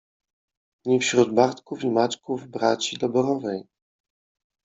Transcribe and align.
Ni 0.85 0.99
wśród 0.99 1.33
Bartków 1.35 1.83
i 1.83 1.89
Maćków 1.91 2.47
braci 2.47 2.97
doborowej 2.97 3.67